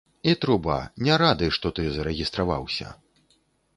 [0.29, 0.77] І труба,
[1.07, 2.87] не рады, што ты зарэгістраваўся.